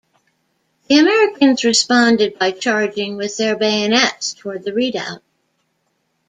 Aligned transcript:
The 0.87 0.97
Americans 0.97 1.63
responded 1.63 2.39
by 2.39 2.53
charging 2.53 3.17
with 3.17 3.37
their 3.37 3.55
bayonets 3.55 4.33
towards 4.33 4.65
the 4.65 4.73
redoubt. 4.73 5.21